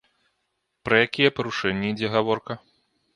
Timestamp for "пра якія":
0.87-1.31